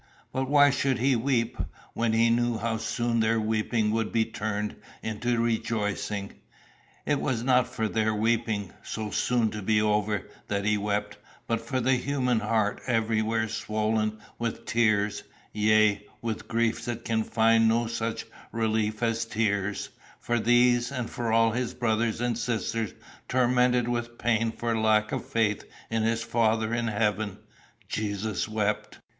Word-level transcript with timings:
But 0.33 0.49
why 0.49 0.71
should 0.71 0.97
he 0.97 1.15
weep, 1.15 1.59
when 1.93 2.11
he 2.13 2.31
knew 2.31 2.57
how 2.57 2.77
soon 2.77 3.19
their 3.19 3.39
weeping 3.39 3.91
would 3.91 4.11
be 4.11 4.25
turned 4.25 4.75
into 5.03 5.39
rejoicing? 5.39 6.33
It 7.05 7.21
was 7.21 7.43
not 7.43 7.67
for 7.67 7.87
their 7.87 8.11
weeping, 8.11 8.73
so 8.81 9.11
soon 9.11 9.51
to 9.51 9.61
be 9.61 9.79
over, 9.79 10.27
that 10.47 10.65
he 10.65 10.75
wept, 10.75 11.19
but 11.45 11.61
for 11.61 11.79
the 11.79 11.97
human 11.97 12.39
heart 12.39 12.81
everywhere 12.87 13.47
swollen 13.47 14.17
with 14.39 14.65
tears, 14.65 15.21
yea, 15.53 16.07
with 16.19 16.47
griefs 16.47 16.85
that 16.85 17.05
can 17.05 17.23
find 17.23 17.67
no 17.67 17.85
such 17.85 18.25
relief 18.51 19.03
as 19.03 19.23
tears; 19.25 19.89
for 20.19 20.39
these, 20.39 20.91
and 20.91 21.11
for 21.11 21.31
all 21.31 21.51
his 21.51 21.75
brothers 21.75 22.19
and 22.21 22.39
sisters 22.39 22.95
tormented 23.29 23.87
with 23.87 24.17
pain 24.17 24.51
for 24.51 24.75
lack 24.75 25.11
of 25.11 25.23
faith 25.27 25.63
in 25.91 26.01
his 26.01 26.23
Father 26.23 26.73
in 26.73 26.87
heaven, 26.87 27.37
Jesus 27.87 28.49
wept. 28.49 28.97